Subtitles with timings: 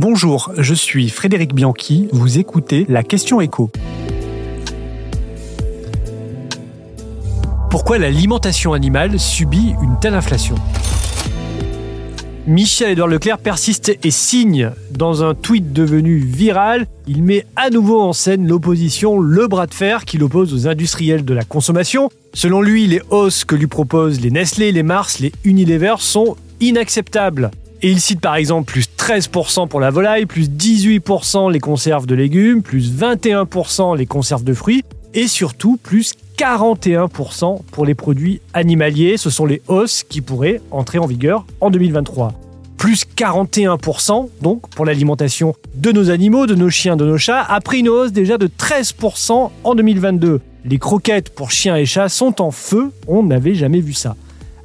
[0.00, 3.68] Bonjour, je suis Frédéric Bianchi, vous écoutez la question écho.
[7.68, 10.54] Pourquoi l'alimentation animale subit une telle inflation?
[12.46, 14.70] Michel-Édouard Leclerc persiste et signe.
[14.92, 19.74] Dans un tweet devenu viral, il met à nouveau en scène l'opposition, le bras de
[19.74, 22.08] fer qui l'oppose aux industriels de la consommation.
[22.34, 27.50] Selon lui, les hausses que lui proposent les Nestlé, les Mars, les Unilever sont inacceptables.
[27.80, 32.16] Et il cite par exemple plus 13% pour la volaille, plus 18% les conserves de
[32.16, 34.82] légumes, plus 21% les conserves de fruits,
[35.14, 39.16] et surtout plus 41% pour les produits animaliers.
[39.16, 42.32] Ce sont les hausses qui pourraient entrer en vigueur en 2023.
[42.76, 47.78] Plus 41% donc pour l'alimentation de nos animaux, de nos chiens, de nos chats, après
[47.78, 50.40] une hausse déjà de 13% en 2022.
[50.64, 54.16] Les croquettes pour chiens et chats sont en feu, on n'avait jamais vu ça.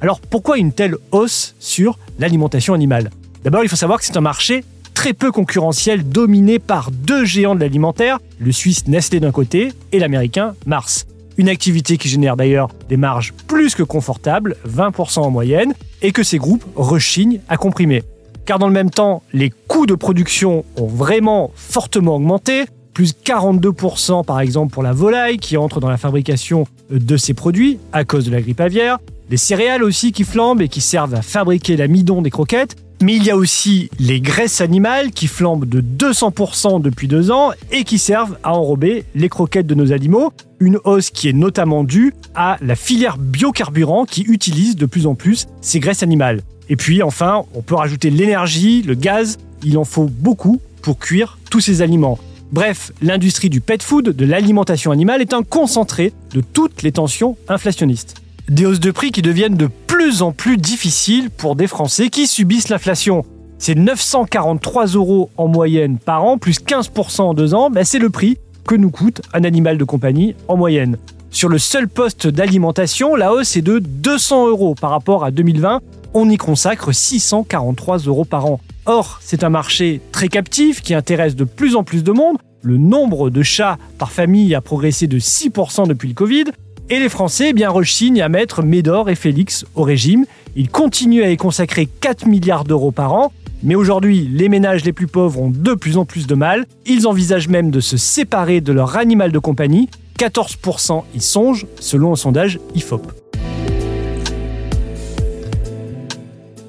[0.04, 3.08] Alors pourquoi une telle hausse sur l'alimentation animale?
[3.42, 7.54] D'abord, il faut savoir que c'est un marché très peu concurrentiel dominé par deux géants
[7.54, 11.06] de l'alimentaire, le suisse Nestlé d'un côté et l'américain Mars.
[11.38, 16.22] Une activité qui génère d'ailleurs des marges plus que confortables, 20% en moyenne, et que
[16.22, 18.02] ces groupes rechignent à comprimer.
[18.44, 24.22] Car dans le même temps, les coûts de production ont vraiment fortement augmenté, plus 42%
[24.22, 28.26] par exemple pour la volaille qui entre dans la fabrication de ces produits à cause
[28.26, 28.98] de la grippe aviaire,
[29.30, 33.24] les céréales aussi qui flambent et qui servent à fabriquer l'amidon des croquettes, mais il
[33.24, 37.98] y a aussi les graisses animales qui flambent de 200% depuis deux ans et qui
[37.98, 40.32] servent à enrober les croquettes de nos animaux.
[40.60, 45.14] Une hausse qui est notamment due à la filière biocarburant qui utilise de plus en
[45.14, 46.42] plus ces graisses animales.
[46.68, 51.38] Et puis enfin, on peut rajouter l'énergie, le gaz, il en faut beaucoup pour cuire
[51.50, 52.18] tous ces aliments.
[52.52, 57.36] Bref, l'industrie du pet food, de l'alimentation animale, est un concentré de toutes les tensions
[57.48, 58.23] inflationnistes.
[58.48, 62.26] Des hausses de prix qui deviennent de plus en plus difficiles pour des Français qui
[62.26, 63.24] subissent l'inflation.
[63.58, 68.10] C'est 943 euros en moyenne par an, plus 15% en deux ans, ben c'est le
[68.10, 68.36] prix
[68.68, 70.98] que nous coûte un animal de compagnie en moyenne.
[71.30, 75.80] Sur le seul poste d'alimentation, la hausse est de 200 euros par rapport à 2020.
[76.12, 78.60] On y consacre 643 euros par an.
[78.84, 82.36] Or, c'est un marché très captif qui intéresse de plus en plus de monde.
[82.62, 86.44] Le nombre de chats par famille a progressé de 6% depuis le Covid.
[86.90, 90.26] Et les Français eh bien rechignent à mettre Médor et Félix au régime.
[90.54, 93.32] Ils continuent à y consacrer 4 milliards d'euros par an.
[93.62, 96.66] Mais aujourd'hui, les ménages les plus pauvres ont de plus en plus de mal.
[96.84, 99.88] Ils envisagent même de se séparer de leur animal de compagnie.
[100.18, 103.23] 14% y songent, selon un sondage IFOP.